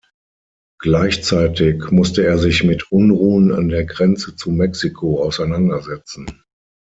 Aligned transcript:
Gleichzeitig 0.79 1.91
musste 1.91 2.25
er 2.25 2.39
sich 2.39 2.63
mit 2.63 2.91
Unruhen 2.91 3.51
an 3.51 3.69
der 3.69 3.85
Grenze 3.85 4.35
zu 4.35 4.49
Mexiko 4.49 5.21
auseinandersetzen. 5.23 6.25